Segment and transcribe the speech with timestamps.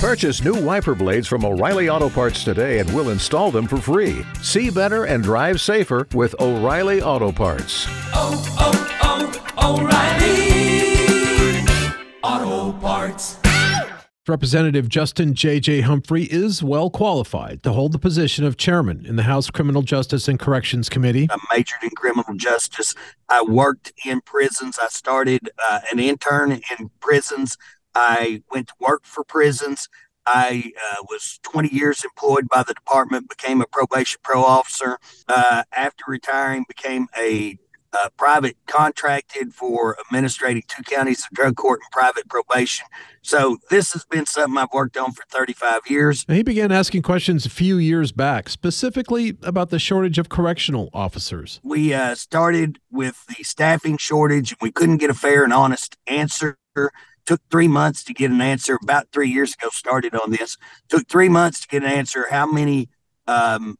[0.00, 4.24] Purchase new wiper blades from O'Reilly Auto Parts today and we'll install them for free.
[4.40, 7.84] See better and drive safer with O'Reilly Auto Parts.
[8.14, 11.66] oh, oh, O'Reilly
[12.22, 13.36] Auto Parts.
[14.26, 15.82] Representative Justin J.J.
[15.82, 20.28] Humphrey is well qualified to hold the position of chairman in the House Criminal Justice
[20.28, 21.28] and Corrections Committee.
[21.30, 22.94] I majored in criminal justice.
[23.28, 24.78] I worked in prisons.
[24.80, 27.58] I started uh, an intern in prisons.
[27.94, 29.88] I went to work for prisons.
[30.26, 34.98] I uh, was 20 years employed by the department, became a probation pro officer.
[35.28, 37.58] Uh, after retiring, became a
[37.92, 42.86] uh, private contracted for administrating two counties of drug court and private probation.
[43.22, 46.24] So this has been something I've worked on for 35 years.
[46.28, 50.88] Now, he began asking questions a few years back, specifically about the shortage of correctional
[50.94, 51.60] officers.
[51.62, 55.96] We uh, started with the staffing shortage, and we couldn't get a fair and honest
[56.06, 56.56] answer.
[57.26, 58.78] Took three months to get an answer.
[58.82, 60.56] About three years ago, started on this.
[60.88, 62.26] Took three months to get an answer.
[62.30, 62.88] How many,
[63.26, 63.76] um,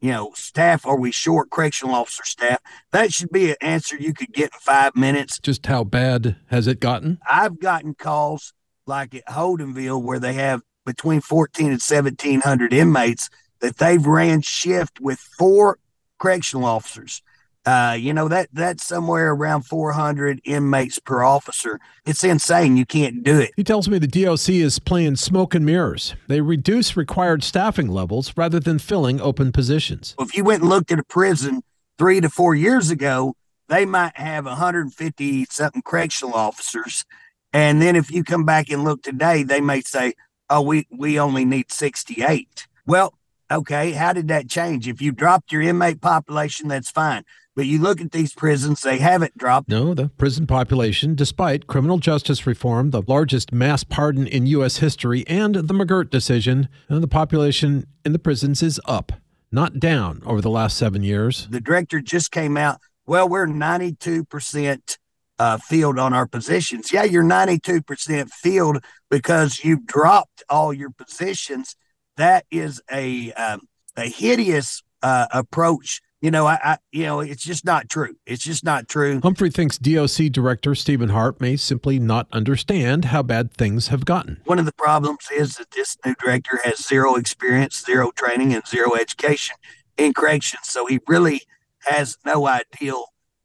[0.00, 1.50] you know, staff are we short?
[1.50, 2.58] Correctional officer staff.
[2.92, 5.38] That should be an answer you could get in five minutes.
[5.38, 7.18] Just how bad has it gotten?
[7.28, 8.52] I've gotten calls
[8.86, 13.30] like at Holdenville where they have between 14 and 1700 inmates
[13.60, 15.78] that they've ran shift with four
[16.18, 17.22] correctional officers.
[17.64, 21.78] Uh, you know that that's somewhere around 400 inmates per officer.
[22.04, 22.76] It's insane.
[22.76, 23.52] You can't do it.
[23.56, 26.16] He tells me the DOC is playing smoke and mirrors.
[26.26, 30.16] They reduce required staffing levels rather than filling open positions.
[30.18, 31.62] If you went and looked at a prison
[31.98, 33.36] three to four years ago,
[33.68, 37.04] they might have 150 something correctional officers,
[37.52, 40.14] and then if you come back and look today, they may say,
[40.50, 43.14] "Oh, we we only need 68." Well,
[43.50, 44.88] okay, how did that change?
[44.88, 47.24] If you dropped your inmate population, that's fine.
[47.54, 49.68] But you look at these prisons, they haven't dropped.
[49.68, 54.78] No, the prison population, despite criminal justice reform, the largest mass pardon in U.S.
[54.78, 59.12] history, and the McGirt decision, uh, the population in the prisons is up,
[59.50, 61.46] not down over the last seven years.
[61.50, 62.80] The director just came out.
[63.04, 64.96] Well, we're 92%
[65.38, 66.92] uh, filled on our positions.
[66.92, 71.76] Yeah, you're 92% filled because you've dropped all your positions.
[72.16, 73.62] That is a um,
[73.96, 78.14] a hideous uh, approach you know, I, I, you know, it's just not true.
[78.26, 79.20] It's just not true.
[79.20, 84.40] Humphrey thinks DOC Director Steven Harpe may simply not understand how bad things have gotten.
[84.44, 88.64] One of the problems is that this new director has zero experience, zero training, and
[88.66, 89.56] zero education
[89.98, 90.68] in corrections.
[90.68, 91.42] So he really
[91.86, 92.94] has no idea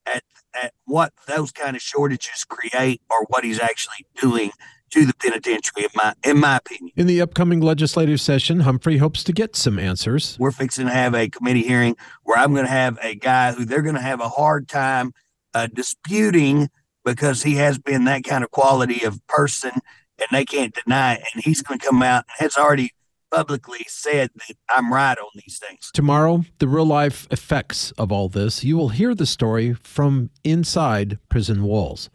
[0.06, 0.22] at,
[0.54, 4.52] at what those kind of shortages create or what he's actually doing
[4.92, 6.92] to the penitentiary, in my in my opinion.
[6.96, 10.38] In the upcoming legislative session, Humphrey hopes to get some answers.
[10.40, 13.66] We're fixing to have a committee hearing where I'm going to have a guy who
[13.66, 15.14] they're going to have a hard time
[15.54, 16.70] uh, disputing
[17.04, 21.24] because he has been that kind of quality of person, and they can't deny it.
[21.34, 22.92] And he's going to come out and has already
[23.32, 25.90] publicly said that I'm right on these things.
[25.94, 31.20] Tomorrow, the real life effects of all this, you will hear the story from inside
[31.30, 32.10] prison walls.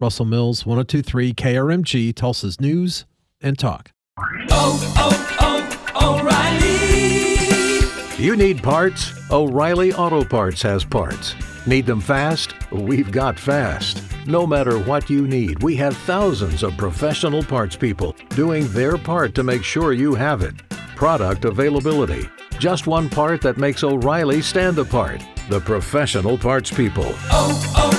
[0.00, 3.04] Russell Mills, 1023 KRMG, Tulsa's News
[3.40, 3.90] and Talk.
[4.50, 8.22] Oh, oh, oh, O'Reilly.
[8.22, 9.12] You need parts?
[9.32, 11.34] O'Reilly Auto Parts has parts.
[11.66, 12.54] Need them fast?
[12.70, 14.00] We've got fast.
[14.26, 19.34] No matter what you need, we have thousands of professional parts people doing their part
[19.34, 20.54] to make sure you have it.
[20.94, 22.28] Product availability.
[22.60, 25.24] Just one part that makes O'Reilly stand apart.
[25.48, 27.06] The professional parts people.
[27.06, 27.97] Oh, oh, oh, O'Reilly.